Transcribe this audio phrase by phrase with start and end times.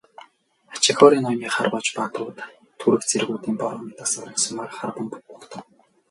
[0.73, 2.37] Ачигхори ноёны харваач баатрууд
[2.79, 5.63] түрэг цэргүүдийг бороо мэт асгарах сумаар харван угтав.